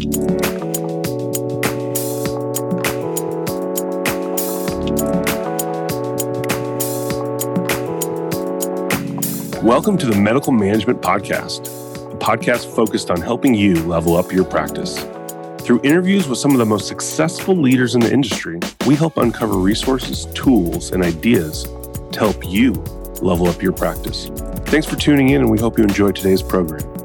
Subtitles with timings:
[0.00, 0.08] Welcome
[9.98, 11.66] to the Medical Management Podcast,
[12.10, 15.04] a podcast focused on helping you level up your practice.
[15.58, 19.56] Through interviews with some of the most successful leaders in the industry, we help uncover
[19.56, 21.64] resources, tools, and ideas
[22.12, 22.72] to help you
[23.20, 24.30] level up your practice.
[24.64, 26.99] Thanks for tuning in, and we hope you enjoy today's program.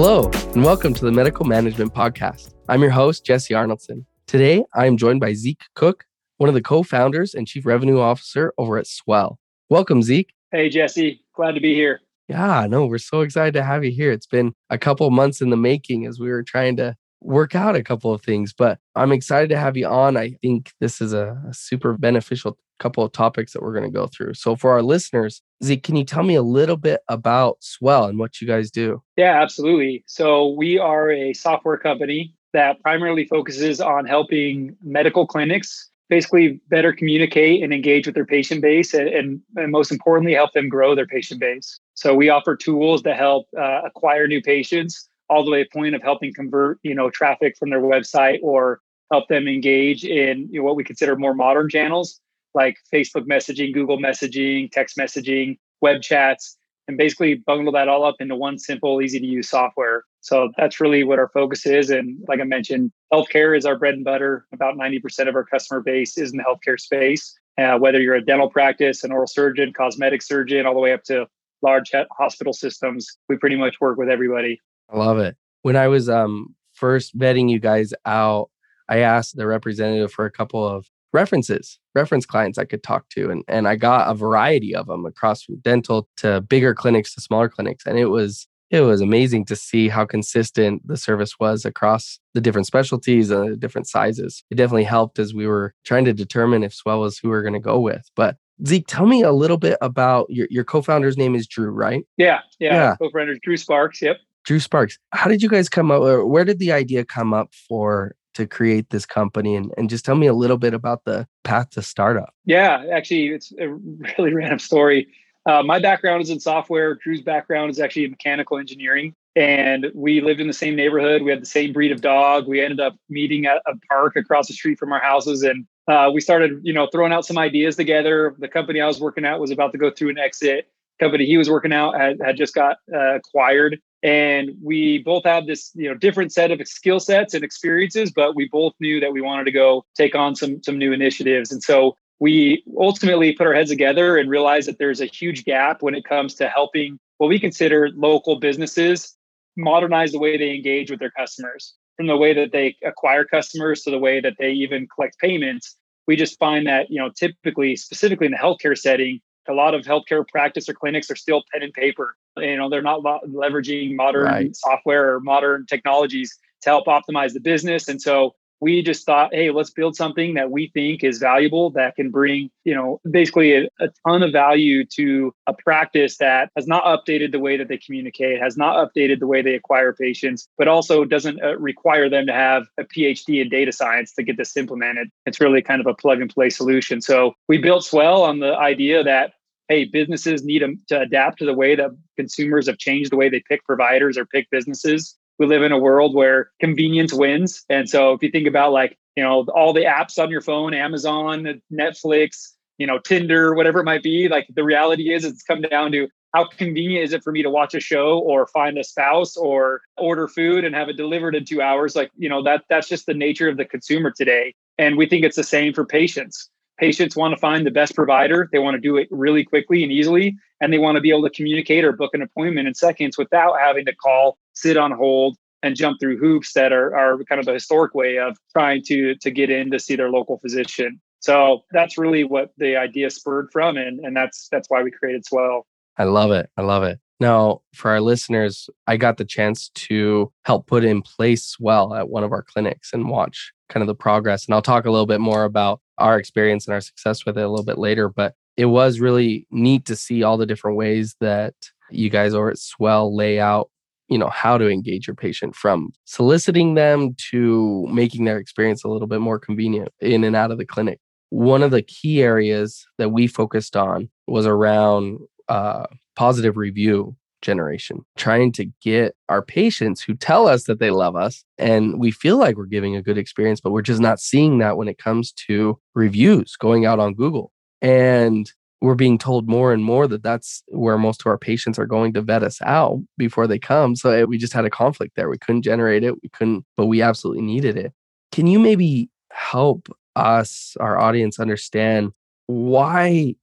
[0.00, 2.54] Hello, and welcome to the Medical Management Podcast.
[2.68, 4.04] I'm your host, Jesse Arnoldson.
[4.28, 6.02] Today, I am joined by Zeke Kuch,
[6.36, 9.40] one of the co founders and chief revenue officer over at Swell.
[9.70, 10.32] Welcome, Zeke.
[10.52, 11.24] Hey, Jesse.
[11.34, 12.00] Glad to be here.
[12.28, 14.12] Yeah, no, we're so excited to have you here.
[14.12, 17.74] It's been a couple months in the making as we were trying to work out
[17.74, 20.16] a couple of things, but I'm excited to have you on.
[20.16, 23.90] I think this is a, a super beneficial couple of topics that we're going to
[23.90, 24.34] go through.
[24.34, 28.18] So, for our listeners, Zeke, can you tell me a little bit about Swell and
[28.18, 29.02] what you guys do?
[29.16, 30.04] Yeah, absolutely.
[30.06, 36.92] So, we are a software company that primarily focuses on helping medical clinics basically better
[36.92, 40.94] communicate and engage with their patient base and, and, and, most importantly help them grow
[40.94, 45.50] their patient base so we offer tools that help uh, acquire new patients all the
[45.50, 49.28] way to the point of helping convert you know traffic from their website or help
[49.28, 52.20] them engage in you know, what we consider more modern channels
[52.54, 58.16] like facebook messaging google messaging text messaging web chats and basically bundle that all up
[58.20, 61.90] into one simple easy to use software so that's really what our focus is.
[61.90, 64.46] And like I mentioned, healthcare is our bread and butter.
[64.52, 67.34] About 90% of our customer base is in the healthcare space.
[67.56, 71.02] Uh, whether you're a dental practice, an oral surgeon, cosmetic surgeon, all the way up
[71.04, 71.26] to
[71.62, 74.60] large hospital systems, we pretty much work with everybody.
[74.90, 75.36] I love it.
[75.62, 78.50] When I was um, first vetting you guys out,
[78.88, 83.30] I asked the representative for a couple of references, reference clients I could talk to.
[83.30, 87.20] And, and I got a variety of them across from dental to bigger clinics to
[87.20, 87.86] smaller clinics.
[87.86, 92.40] And it was it was amazing to see how consistent the service was across the
[92.40, 94.44] different specialties and the different sizes.
[94.50, 97.42] It definitely helped as we were trying to determine if Swell was who we are
[97.42, 98.10] going to go with.
[98.14, 98.36] But
[98.66, 102.04] Zeke, tell me a little bit about your, your co-founder's name is Drew, right?
[102.16, 102.74] Yeah, yeah.
[102.74, 102.96] yeah.
[102.96, 104.02] Co-founder Drew Sparks.
[104.02, 104.18] Yep.
[104.44, 104.98] Drew Sparks.
[105.12, 106.02] How did you guys come up?
[106.02, 109.54] Or where did the idea come up for to create this company?
[109.54, 112.34] And, and just tell me a little bit about the path to startup.
[112.44, 113.68] Yeah, actually, it's a
[114.18, 115.08] really random story.
[115.46, 116.94] Uh, my background is in software.
[116.94, 119.14] Drew's background is actually in mechanical engineering.
[119.34, 121.22] And we lived in the same neighborhood.
[121.22, 122.48] We had the same breed of dog.
[122.48, 125.42] We ended up meeting at a park across the street from our houses.
[125.42, 128.34] And uh, we started, you know, throwing out some ideas together.
[128.38, 130.68] The company I was working at was about to go through an exit.
[130.98, 133.80] Company he was working out had, had just got uh, acquired.
[134.02, 138.36] And we both had this, you know, different set of skill sets and experiences, but
[138.36, 141.50] we both knew that we wanted to go take on some some new initiatives.
[141.50, 145.82] And so we ultimately put our heads together and realized that there's a huge gap
[145.82, 149.16] when it comes to helping what we consider local businesses
[149.56, 153.82] modernize the way they engage with their customers from the way that they acquire customers
[153.82, 155.76] to the way that they even collect payments
[156.08, 159.84] we just find that you know typically specifically in the healthcare setting a lot of
[159.84, 164.24] healthcare practice or clinics are still pen and paper you know they're not leveraging modern
[164.24, 164.56] right.
[164.56, 169.50] software or modern technologies to help optimize the business and so we just thought, hey,
[169.50, 173.68] let's build something that we think is valuable that can bring, you know, basically a,
[173.80, 177.78] a, ton of value to a practice that has not updated the way that they
[177.78, 182.26] communicate, has not updated the way they acquire patients, but also doesn't uh, require them
[182.26, 185.08] to have a PhD in data science to get this implemented.
[185.26, 187.00] It's really kind of a plug and play solution.
[187.00, 189.34] So we built Swell on the idea that
[189.68, 193.42] hey, businesses need to adapt to the way that consumers have changed the way they
[193.48, 197.64] pick providers or pick businesses we live in a world where convenience wins.
[197.68, 200.74] And so if you think about like, you know, all the apps on your phone,
[200.74, 205.62] Amazon, Netflix, you know, Tinder, whatever it might be, like the reality is it's come
[205.62, 208.84] down to how convenient is it for me to watch a show or find a
[208.84, 211.96] spouse or order food and have it delivered in two hours?
[211.96, 214.54] Like, you know, that that's just the nature of the consumer today.
[214.76, 216.50] And we think it's the same for patients.
[216.78, 218.48] Patients want to find the best provider.
[218.52, 220.36] They want to do it really quickly and easily.
[220.60, 223.58] And they want to be able to communicate or book an appointment in seconds without
[223.58, 227.46] having to call sit on hold and jump through hoops that are, are kind of
[227.46, 231.00] the historic way of trying to to get in to see their local physician.
[231.20, 235.26] So that's really what the idea spurred from, and and that's that's why we created
[235.26, 235.66] Swell.
[235.96, 236.48] I love it.
[236.56, 237.00] I love it.
[237.20, 242.08] Now, for our listeners, I got the chance to help put in place Swell at
[242.08, 244.46] one of our clinics and watch kind of the progress.
[244.46, 247.44] And I'll talk a little bit more about our experience and our success with it
[247.44, 248.08] a little bit later.
[248.08, 251.54] But it was really neat to see all the different ways that
[251.90, 253.70] you guys over at Swell lay out
[254.08, 258.88] you know how to engage your patient from soliciting them to making their experience a
[258.88, 260.98] little bit more convenient in and out of the clinic
[261.30, 265.18] one of the key areas that we focused on was around
[265.48, 271.16] uh, positive review generation, trying to get our patients who tell us that they love
[271.16, 274.58] us and we feel like we're giving a good experience, but we're just not seeing
[274.58, 277.52] that when it comes to reviews going out on Google.
[277.80, 281.86] And we're being told more and more that that's where most of our patients are
[281.86, 283.96] going to vet us out before they come.
[283.96, 285.28] So eh, we just had a conflict there.
[285.28, 286.14] We couldn't generate it.
[286.22, 287.92] We couldn't, but we absolutely needed it.
[288.30, 292.12] Can you maybe help us, our audience, understand
[292.46, 293.34] why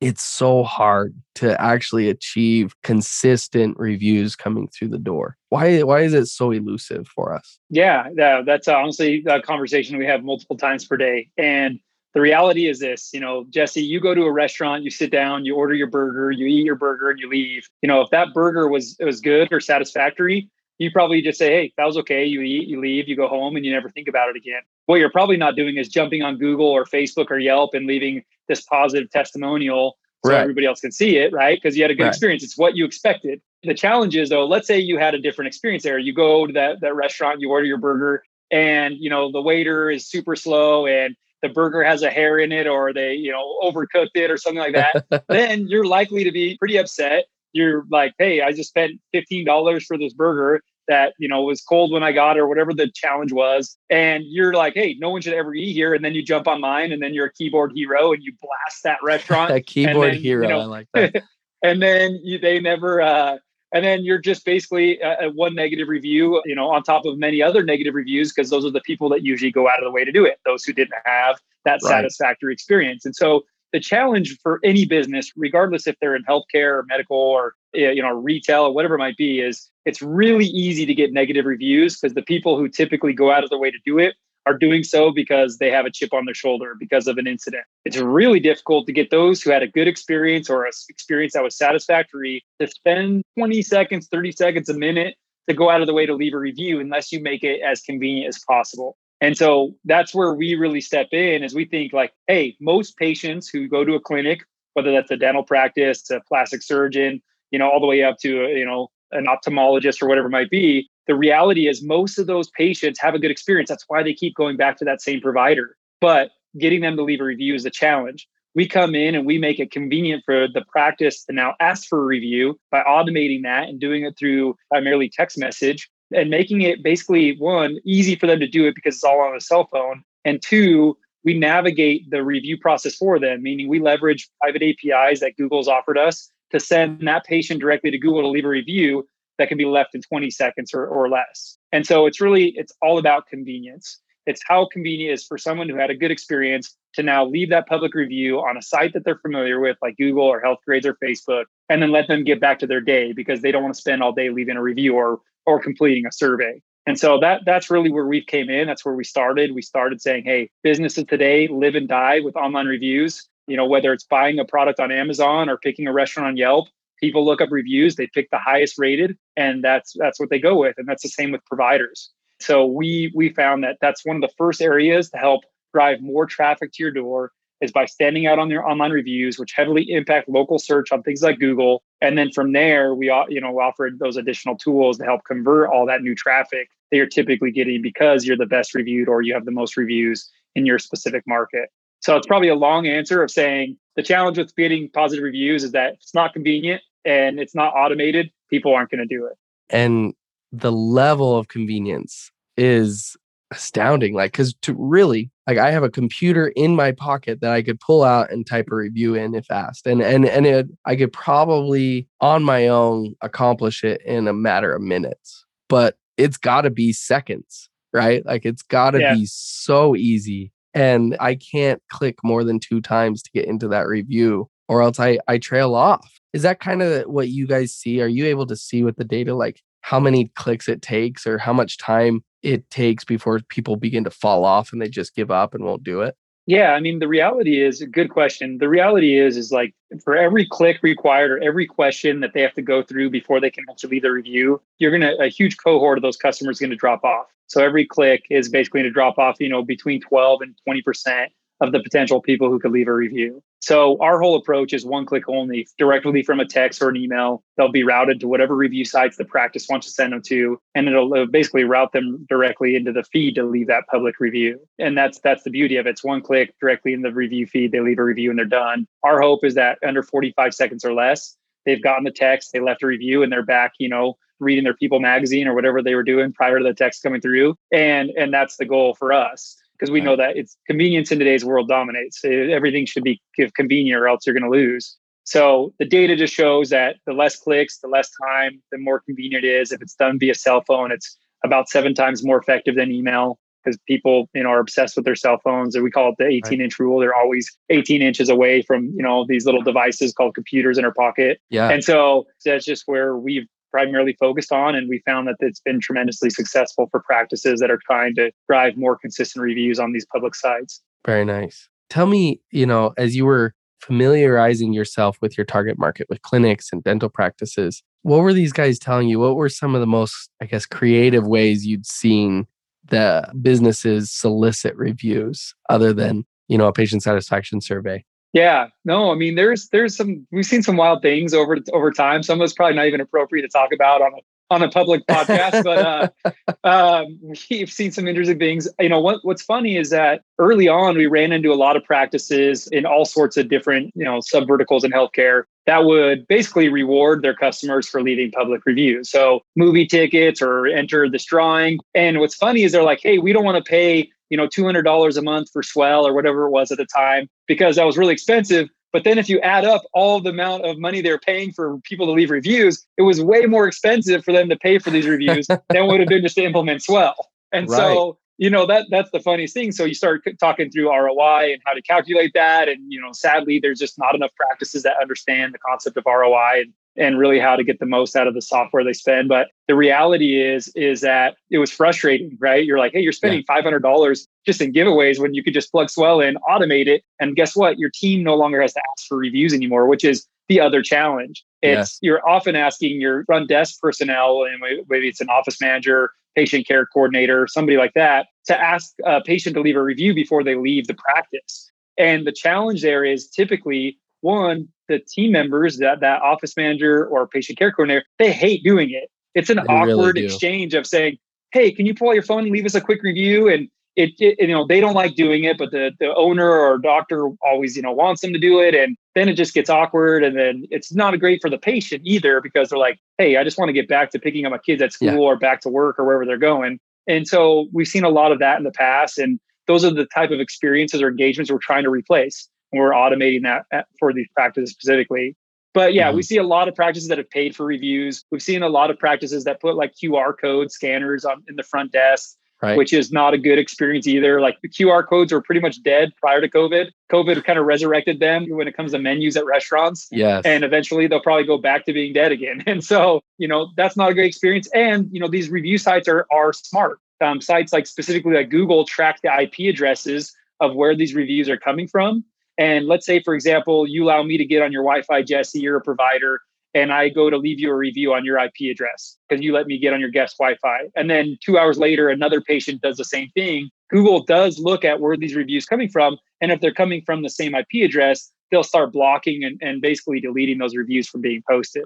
[0.00, 5.36] it's so hard to actually achieve consistent reviews coming through the door.
[5.50, 7.58] Why why is it so elusive for us?
[7.68, 8.08] Yeah,
[8.44, 11.28] that's honestly a conversation we have multiple times per day.
[11.36, 11.78] And
[12.14, 15.44] the reality is this you know jesse you go to a restaurant you sit down
[15.44, 17.68] you order your burger you eat your burger and you leave.
[17.82, 20.48] You know if that burger was was good or satisfactory
[20.78, 22.24] you probably just say hey that was okay.
[22.24, 24.62] You eat you leave you go home and you never think about it again.
[24.86, 28.22] What you're probably not doing is jumping on google or facebook or yelp and leaving
[28.50, 30.40] this positive testimonial so right.
[30.40, 31.58] everybody else can see it right?
[31.60, 32.08] Because you had a good right.
[32.08, 32.42] experience.
[32.42, 33.40] It's what you expected.
[33.62, 35.98] The challenge is though let's say you had a different experience there.
[35.98, 39.90] You go to that, that restaurant you order your burger and you know the waiter
[39.90, 43.58] is super slow and the burger has a hair in it or they you know
[43.62, 47.24] overcooked it or something like that then you're likely to be pretty upset.
[47.52, 51.92] You're like hey i just spent $15 for this burger that you know was cold
[51.92, 53.76] when i got or whatever the challenge was.
[53.88, 55.94] And you're like hey no one should ever eat here.
[55.94, 58.82] And then you jump on mine, and then you're a keyboard hero and you blast
[58.84, 59.50] that restaurant.
[59.60, 60.42] A keyboard then, hero.
[60.42, 61.22] you know, i like that.
[61.62, 63.38] and then you, they never uh
[63.72, 67.16] and then you're just basically a, a one negative review you know on top of
[67.18, 69.90] many other negative reviews because those are the people that usually go out of the
[69.90, 71.90] way to do it those who didn't have that right.
[71.90, 73.04] satisfactory experience.
[73.04, 77.54] And so the challenge for any business regardless if they're in healthcare or medical or
[77.74, 81.12] eh, you know retail or whatever it might be is it's really easy to get
[81.12, 84.14] negative reviews because the people who typically go out of their way to do it
[84.46, 87.64] are doing so because they have a chip on their shoulder because of an incident.
[87.84, 91.42] It's really difficult to get those who had a good experience or an experience that
[91.42, 95.16] was satisfactory to spend 20 seconds, 30 seconds, a minute
[95.48, 97.80] to go out of the way to leave a review unless you make it as
[97.80, 98.96] convenient as possible.
[99.20, 103.48] And so that's where we really step in as we think like, hey, most patients
[103.48, 104.42] who go to a clinic,
[104.74, 107.20] whether that's a dental practice, a plastic surgeon,
[107.50, 110.50] you know, all the way up to, you know, an ophthalmologist or whatever it might
[110.50, 113.68] be, the reality is most of those patients have a good experience.
[113.68, 115.76] That's why they keep going back to that same provider.
[116.00, 118.28] But getting them to leave a review is a challenge.
[118.54, 122.02] We come in and we make it convenient for the practice to now ask for
[122.02, 126.82] a review by automating that and doing it through primarily text message and making it
[126.82, 130.02] basically one easy for them to do it because it's all on a cell phone.
[130.24, 135.36] And two, we navigate the review process for them, meaning we leverage private APIs that
[135.36, 139.08] Google's offered us to send that patient directly to Google to leave a review
[139.38, 141.56] that can be left in 20 seconds or, or less.
[141.72, 143.98] And so it's really, it's all about convenience.
[144.26, 147.48] It's how convenient it is for someone who had a good experience to now leave
[147.50, 150.96] that public review on a site that they're familiar with, like Google or Healthgrades or
[151.02, 153.80] Facebook, and then let them get back to their day because they don't want to
[153.80, 156.60] spend all day leaving a review or or completing a survey.
[156.86, 158.66] And so that that's really where we came in.
[158.66, 159.54] That's where we started.
[159.54, 163.92] We started saying, hey, businesses today live and die with online reviews you know whether
[163.92, 166.68] it's buying a product on amazon or picking a restaurant on yelp
[167.00, 170.56] people look up reviews they pick the highest rated and that's that's what they go
[170.56, 172.10] with and that's the same with providers.
[172.40, 175.42] So we we found that that's one of the first areas to help
[175.74, 179.52] drive more traffic to your door is by standing out on your online reviews which
[179.52, 181.82] heavily impact local search on things like google.
[182.00, 185.86] And then from there we you know offered those additional tools to help convert all
[185.86, 189.44] that new traffic that you're typically getting because you're the best reviewed or you have
[189.44, 193.76] the most reviews in your specific market so it's probably a long answer of saying
[193.96, 198.30] the challenge with getting positive reviews is that it's not convenient and it's not automated,
[198.48, 199.36] people aren't going to do it.
[199.68, 200.14] And
[200.52, 203.16] the level of convenience is
[203.50, 204.14] astounding.
[204.14, 207.80] Like, because to really, like, I have a computer in my pocket that I could
[207.80, 211.12] pull out and type a review in if asked, and and and it, I could
[211.12, 215.44] probably on my own accomplish it in a matter of minutes.
[215.68, 218.24] But it's got to be seconds, right?
[218.24, 219.14] Like, it's got to yeah.
[219.14, 223.86] be so easy and I can't click more than two times to get into that
[223.86, 226.08] review or else I, I trail off.
[226.32, 228.00] Is that kind of what you guys see?
[228.00, 231.38] Are you able to see with the data, like how many clicks it takes or
[231.38, 235.30] how much time it takes before people begin to fall off and they just give
[235.30, 236.14] up and won't do it?
[236.50, 238.58] Yeah, I mean the reality is a good question.
[238.58, 242.54] The reality is is like for every click required or every question that they have
[242.54, 245.96] to go through before they can actually leave the review, you're gonna a huge cohort
[245.96, 247.26] of those customers going to drop off.
[247.46, 251.28] So every click is basically to drop off, you know, between 12 and 20%
[251.60, 253.44] of the potential people who could leave a review.
[253.60, 257.42] So our whole approach is one click only, directly from a text or an email.
[257.56, 260.88] They'll be routed to whatever review sites the practice wants to send them to, and
[260.88, 264.58] it'll basically route them directly into the feed to leave that public review.
[264.78, 265.90] And that's that's the beauty of it.
[265.90, 267.72] It's one click directly in the review feed.
[267.72, 268.86] They leave a review and they're done.
[269.02, 271.36] Our hope is that under 45 seconds or less,
[271.66, 274.74] they've gotten the text, they left a review, and they're back, you know, reading their
[274.74, 277.56] People magazine or whatever they were doing prior to the text coming through.
[277.72, 281.44] And and that's the goal for us because we know that it's convenience in today's
[281.44, 282.22] world dominates.
[282.24, 283.20] Everything should be
[283.54, 284.96] convenient or else you're going to lose.
[285.24, 289.44] So the data just shows that the less clicks, the less time, the more convenient
[289.44, 289.72] it is.
[289.72, 293.78] If it's done via cell phone, it's about seven times more effective than email because
[293.86, 296.60] people you know are obsessed with their cell phones and we call it the 18
[296.60, 300.78] inch rule they're always 18 inches away from you know these little devices called computers
[300.78, 305.02] in our pocket yeah and so that's just where we've primarily focused on and we
[305.06, 309.42] found that it's been tremendously successful for practices that are trying to drive more consistent
[309.42, 310.80] reviews on these public sites.
[311.06, 311.68] Very nice.
[311.88, 316.68] Tell me you know as you were familiarizing yourself with your target market with clinics
[316.70, 319.18] and dental practices what were these guys telling you?
[319.18, 322.46] What were some of the most i guess creative ways you'd seen
[322.88, 329.14] the businesses solicit reviews other than you know a patient satisfaction survey yeah no i
[329.14, 332.52] mean there's there's some we've seen some wild things over over time some of it's
[332.52, 334.20] probably not even appropriate to talk about on a
[334.50, 337.18] on a public podcast, but uh, um,
[337.50, 338.68] we've seen some interesting things.
[338.80, 341.84] You know, what, what's funny is that early on we ran into a lot of
[341.84, 346.68] practices in all sorts of different, you know, sub verticals in healthcare that would basically
[346.68, 349.08] reward their customers for leaving public reviews.
[349.08, 351.78] So movie tickets or enter this drawing.
[351.94, 355.16] And what's funny is they're like, hey, we don't want to pay you know $200
[355.16, 358.12] a month for swell or whatever it was at the time because that was really
[358.12, 361.78] expensive but then if you add up all the amount of money they're paying for
[361.84, 365.06] people to leave reviews, it was way more expensive for them to pay for these
[365.06, 367.14] reviews than would have been just to implement Swell.
[367.52, 367.76] And right.
[367.76, 369.70] so, you know, that that's the funniest thing.
[369.70, 372.70] So you start talking through ROI and how to calculate that.
[372.70, 376.62] And, you know, sadly, there's just not enough practices that understand the concept of ROI.
[376.62, 379.28] And and really how to get the most out of the software they spend.
[379.28, 382.64] But the reality is, is that it was frustrating, right?
[382.64, 383.62] You're like, hey, you're spending yeah.
[383.62, 387.54] $500 just in giveaways when you could just plug Swell in, automate it, and guess
[387.54, 387.78] what?
[387.78, 391.44] Your team no longer has to ask for reviews anymore, which is the other challenge.
[391.62, 391.98] It's yes.
[392.02, 396.86] you're often asking your front desk personnel, and maybe it's an office manager, patient care
[396.86, 400.88] coordinator, somebody like that, to ask a patient to leave a review before they leave
[400.88, 401.70] the practice.
[401.96, 407.28] And the challenge there is typically one, the team members, that that office manager or
[407.28, 409.08] patient care coordinator, they hate doing it.
[409.36, 411.18] It's an they awkward really exchange of saying,
[411.52, 414.10] "Hey, can you pull out your phone and leave us a quick review?" And it,
[414.18, 417.76] it, you know they don't like doing it, but the the owner or doctor always
[417.76, 420.64] you know wants them to do it, and then it just gets awkward, and then
[420.70, 423.72] it's not great for the patient either because they're like, "Hey, I just want to
[423.72, 425.18] get back to picking up my kids at school yeah.
[425.18, 428.38] or back to work or wherever they're going." And so we've seen a lot of
[428.38, 431.84] that in the past, and those are the type of experiences or engagements we're trying
[431.84, 435.36] to replace and we're automating that for these practices specifically.
[435.72, 436.16] But yeah, mm-hmm.
[436.16, 438.24] we see a lot of practices that have paid for reviews.
[438.30, 441.62] We've seen a lot of practices that put like QR code scanners on in the
[441.62, 442.76] front desk, right.
[442.76, 444.40] which is not a good experience either.
[444.40, 446.90] Like the QR codes were pretty much dead prior to COVID.
[447.10, 450.08] COVID kind of resurrected them when it comes to menus at restaurants.
[450.10, 450.44] Yes.
[450.44, 452.62] And eventually they'll probably go back to being dead again.
[452.70, 454.68] And so, you know, that's not a great experience.
[454.72, 457.00] And, you know, these review sites are are smart.
[457.20, 461.56] Um, sites like specifically like Google track the IP addresses of where these reviews are
[461.56, 462.24] coming from.
[462.58, 465.58] And let's say, for example, you allow me to get on your Wi Fi, Jesse,
[465.58, 466.40] you're a provider,
[466.74, 469.66] and I go to leave you a review on your IP address because you let
[469.66, 470.88] me get on your guest Wi Fi.
[470.94, 473.70] And then two hours later, another patient does the same thing.
[473.90, 476.16] Google does look at where these reviews coming from.
[476.40, 480.20] And if they're coming from the same IP address, they'll start blocking and, and basically
[480.20, 481.84] deleting those reviews from being posted.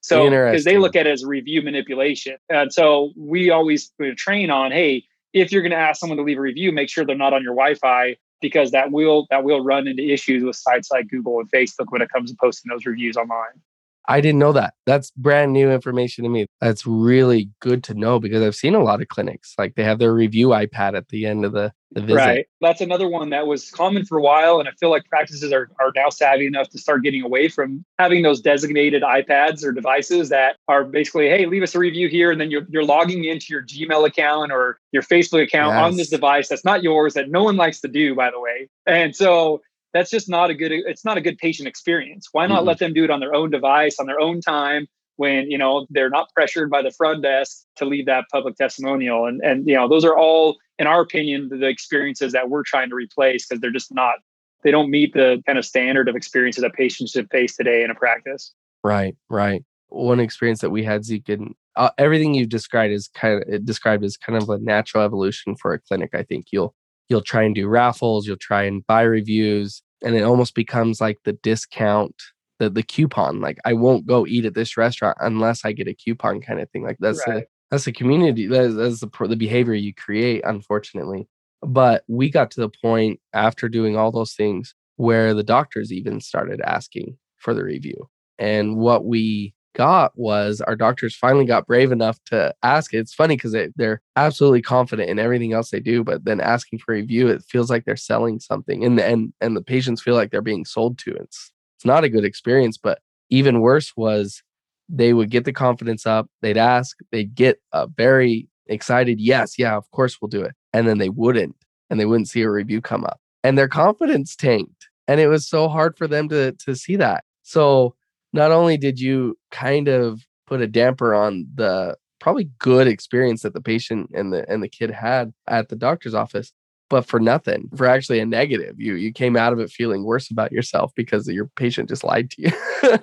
[0.00, 2.36] So because they look at it as review manipulation.
[2.48, 6.38] And so we always train on, hey, if you're going to ask someone to leave
[6.38, 9.88] a review, make sure they're not on your Wi-Fi because that will that will run
[9.88, 13.16] into issues with sites like Google and Facebook when it comes to posting those reviews
[13.16, 13.60] online.
[14.08, 14.74] I didn't know that.
[14.86, 16.46] That's brand new information to me.
[16.60, 19.98] That's really good to know because I've seen a lot of clinics like they have
[19.98, 22.16] their review iPad at the end of the, the visit.
[22.16, 22.46] Right.
[22.60, 24.60] That's another one that was common for a while.
[24.60, 27.84] And I feel like practices are, are now savvy enough to start getting away from
[27.98, 32.30] having those designated iPads or devices that are basically, hey, leave us a review here.
[32.30, 35.82] And then you're, you're logging into your Gmail account or your Facebook account yes.
[35.82, 38.68] on this device that's not yours, that no one likes to do, by the way.
[38.86, 39.62] And so
[39.92, 42.28] that's just not a good it's not a good patient experience.
[42.32, 42.68] Why not mm-hmm.
[42.68, 45.86] let them do it on their own device on their own time when you know
[45.90, 49.26] they're not pressured by the front desk to leave that public testimonial?
[49.26, 52.90] And and you know those are all in our opinion the experiences that we're trying
[52.90, 54.16] to replace because they're just not
[54.62, 57.90] they don't meet the kind of standard of experiences that patients should face today in
[57.90, 58.52] a practice.
[58.84, 59.64] Right right.
[59.88, 64.02] One experience that we had zeke and uh, everything you've described is kind of described
[64.02, 66.74] as kind of a natural evolution for a clinic i think you'll
[67.08, 71.18] you'll try and do raffles, you'll try and buy reviews, and it almost becomes like
[71.24, 72.14] the discount,
[72.58, 73.40] the the coupon.
[73.40, 76.70] Like I won't go eat at this restaurant unless I get a coupon kind of
[76.70, 76.84] thing.
[76.84, 77.44] Like that's right.
[77.44, 78.46] a that's the community.
[78.46, 81.28] That's, that's the the behavior you create, unfortunately.
[81.62, 86.20] But we got to the point after doing all those things where the doctors even
[86.20, 88.08] started asking for the review.
[88.38, 92.94] And what we got was our doctors finally got brave enough to ask.
[92.94, 96.78] It's funny because they, they're absolutely confident in everything else they do, but then asking
[96.78, 100.14] for a review, it feels like they're selling something, and and and the patients feel
[100.14, 101.14] like they're being sold to.
[101.14, 102.78] It's it's not a good experience.
[102.78, 104.42] But even worse was
[104.88, 109.76] they would get the confidence up, they'd ask, they'd get a very excited, yes, yeah,
[109.76, 111.56] of course we'll do it, and then they wouldn't,
[111.90, 115.46] and they wouldn't see a review come up, and their confidence tanked, and it was
[115.48, 117.24] so hard for them to to see that.
[117.42, 117.94] So
[118.32, 123.54] not only did you kind of put a damper on the probably good experience that
[123.54, 126.52] the patient and the and the kid had at the doctor's office
[126.88, 128.76] but for nothing for actually a negative.
[128.78, 132.30] You you came out of it feeling worse about yourself because your patient just lied
[132.32, 132.52] to you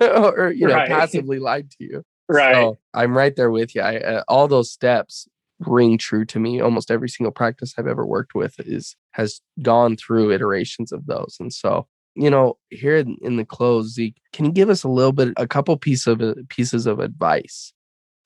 [0.00, 0.88] or you know right.
[1.00, 2.02] passively lied to you.
[2.28, 2.54] Right.
[2.54, 5.28] So i'm right there with you I, uh, all those steps
[5.60, 6.60] ring true to me.
[6.60, 11.36] Almost every single practice i've ever worked with is has gone through iterations of those.
[11.38, 15.12] And so you know, here in, the close, Zeke, can you give us a little
[15.12, 17.72] bit, a couple piece of uh, pieces of advice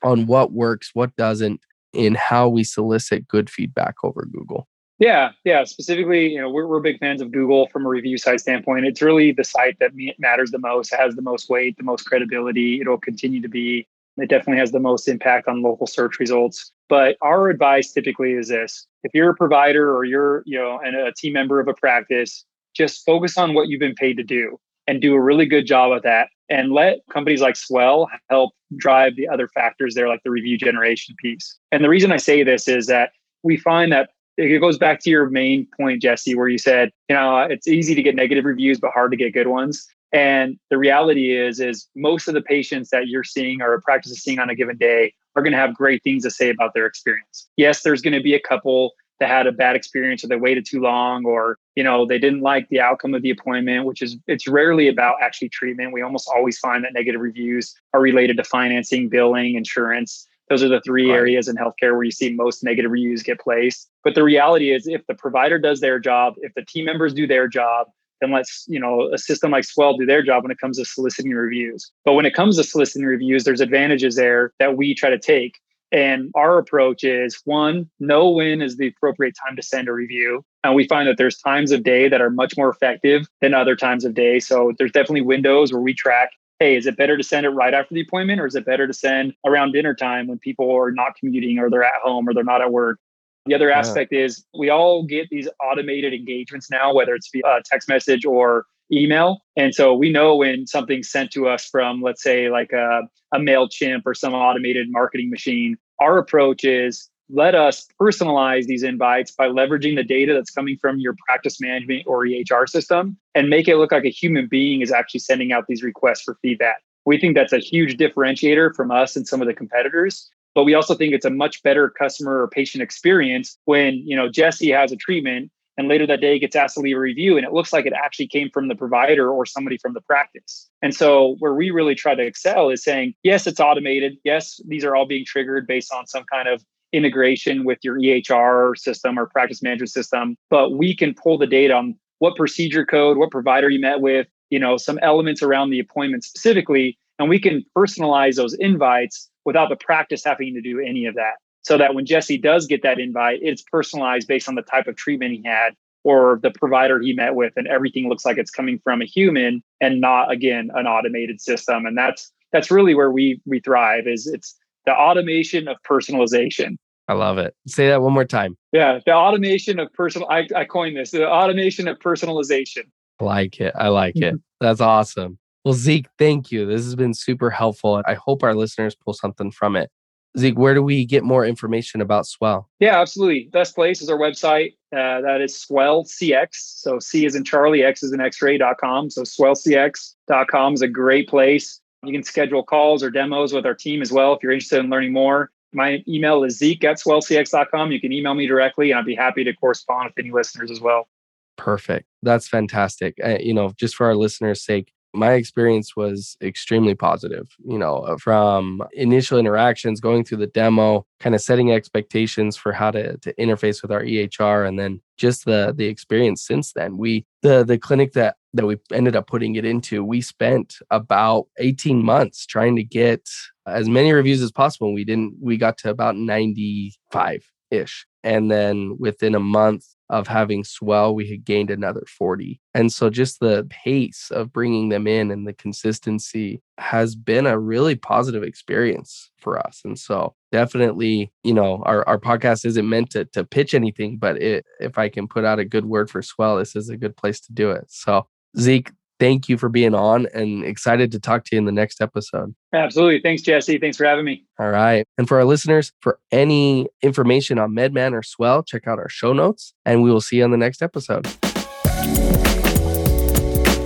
[0.03, 1.61] on what works, what doesn't,
[1.93, 4.69] in how we solicit good feedback over Google?
[4.99, 5.65] Yeah, yeah.
[5.65, 8.85] Specifically, you know, we're, we're big fans of Google from a review site standpoint.
[8.85, 12.81] It's really the site that matters the most, has the most weight, the most credibility.
[12.81, 13.87] It'll continue to be.
[14.17, 16.73] It definitely has the most impact on local search results.
[16.89, 20.97] But our advice typically is this: if you're a provider or you're, you know, and
[20.97, 22.45] a team member of a practice,
[22.79, 25.93] just focus on what you've been paid to do and do a really good job
[25.93, 26.29] of that.
[26.49, 31.15] And let companies like swell help drive the other factors there like the review generation
[31.19, 31.59] piece.
[31.73, 35.11] And the reason i say this is that we find that it goes back to
[35.11, 38.79] your main point jesse where you said you know it's easy to get negative reviews
[38.81, 39.87] but hard to get good ones.
[40.11, 44.39] And the reality is is most of the patients that you're seeing or practice seeing
[44.39, 47.47] on a given day are going to have great things to say about their experience.
[47.59, 50.67] Yes there's going to be a couple that had a bad experience or they waited
[50.67, 54.17] too long or you know they didn't like the outcome of the appointment which is
[54.27, 55.93] it's rarely about actually treatment.
[55.93, 60.27] We almost always find that negative reviews are related to financing billing insurance.
[60.49, 61.17] Those are the three right.
[61.17, 63.91] areas in healthcare where you see most negative reviews get placed.
[64.03, 67.27] But the reality is if the provider does their job if the team members do
[67.27, 67.89] their job
[68.21, 70.85] then let's you know a system like swell do their job when it comes to
[70.85, 71.91] soliciting reviews.
[72.05, 75.59] But when it comes to soliciting reviews there's advantages there that we try to take
[75.91, 80.45] and our approach is one, know when is the appropriate time to send a review.
[80.65, 83.77] And we find that there's times of day that are much more effective than other
[83.77, 84.41] times of day.
[84.41, 87.73] So there's definitely windows where we track hey, is it better to send it right
[87.73, 90.91] after the appointment or is it better to send around dinner time when people are
[90.91, 92.99] not commuting or they're at home or they're not at work?
[93.47, 94.25] The other aspect yeah.
[94.25, 99.41] is we all get these automated engagements now, whether it's via text message or email.
[99.57, 103.39] And so we know when something's sent to us from, let's say, like a, a
[103.39, 105.77] MailChimp or some automated marketing machine.
[106.01, 110.99] Our approach is let us personalize these invites by leveraging the data that's coming from
[110.99, 114.93] your practice management or EHR system and make it look like a human being is
[114.93, 116.83] actually sending out these requests for feedback.
[117.05, 120.31] We think that's a huge differentiator from us and some of the competitors.
[120.55, 124.29] But we also think it's a much better customer or patient experience when, you know,
[124.29, 127.37] Jesse has a treatment and later that day it gets asked to leave a review
[127.37, 130.69] and it looks like it actually came from the provider or somebody from the practice.
[130.83, 134.19] And so where we really try to excel is saying yes it's automated.
[134.25, 136.63] Yes these are all being triggered based on some kind of
[136.93, 141.75] integration with your ehr system or practice management system but we can pull the data
[141.75, 145.79] on what procedure code what provider you met with you know some elements around the
[145.79, 151.05] appointment specifically and we can personalize those invites without the practice having to do any
[151.05, 151.35] of that
[151.69, 154.97] so that when Jesse does get that invite, it's personalized based on the type of
[154.97, 158.81] treatment he had or the provider he met with, and everything looks like it's coming
[158.83, 161.85] from a human and not again an automated system.
[161.85, 164.07] And that's that's really where we we thrive.
[164.07, 166.77] Is it's the automation of personalization.
[167.07, 167.55] I love it.
[167.67, 168.57] Say that one more time.
[168.73, 170.27] Yeah, the automation of personal.
[170.31, 171.11] I, I coined this.
[171.11, 172.85] The automation of personalization.
[173.21, 173.75] Like it.
[173.77, 174.35] I like it.
[174.35, 174.37] Mm-hmm.
[174.67, 175.39] That's awesome.
[175.67, 176.65] Well, Zeke, thank you.
[176.65, 178.03] This has been super helpful.
[178.07, 179.91] I hope our listeners pull something from it.
[180.39, 182.69] Zeke, where do we get more information about Swell?
[182.81, 183.49] Yeah, absolutely.
[183.53, 184.75] Best place is our website.
[184.93, 186.49] Uh, that is Swell CX.
[186.53, 189.11] So C is in Charlie, X is in X-ray.com.
[189.11, 191.81] So swellcx.com is a great place.
[192.05, 194.91] You can schedule calls or demos with our team as well if you're interested in
[194.91, 195.51] learning more.
[195.73, 197.93] My email is zeke at swellcx.com.
[197.93, 200.81] You can email me directly and I'd be happy to correspond with any listeners as
[200.81, 201.09] well.
[201.57, 202.07] Perfect.
[202.23, 203.17] That's fantastic.
[203.23, 207.99] Uh, you know, just for our listeners' sake, my experience was extremely positive you know
[207.99, 213.17] uh, from initial interactions going through the demo kind of setting expectations for how to,
[213.19, 217.65] to interface with our ehr and then just the the experience since then we the
[217.65, 222.47] the clinic that that we ended up putting it into we spent about 18 months
[222.47, 223.29] trying to get
[223.67, 228.07] as many reviews as possible we didn't we got to about 95 ish.
[228.25, 232.61] And then within a month of having swell, we had gained another 40.
[232.75, 237.59] And so just the pace of bringing them in and the consistency has been a
[237.59, 239.83] really positive experience for us.
[239.85, 244.41] And so definitely, you know, our, our podcast isn't meant to, to pitch anything, but
[244.41, 247.17] it, if I can put out a good word for swell, this is a good
[247.17, 247.87] place to do it.
[247.89, 248.27] So
[248.59, 252.01] Zeke, thank you for being on and excited to talk to you in the next
[252.01, 252.55] episode.
[252.73, 253.21] Absolutely.
[253.21, 253.79] Thanks, Jesse.
[253.79, 254.45] Thanks for having me.
[254.59, 255.07] All right.
[255.17, 259.33] And for our listeners, for any information on MedMan or Swell, check out our show
[259.33, 261.27] notes and we will see you on the next episode.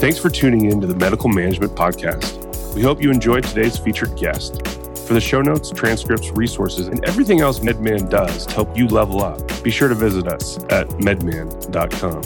[0.00, 2.74] Thanks for tuning in to the Medical Management Podcast.
[2.74, 4.66] We hope you enjoyed today's featured guest.
[5.06, 9.22] For the show notes, transcripts, resources, and everything else MedMan does to help you level
[9.22, 12.22] up, be sure to visit us at medman.com.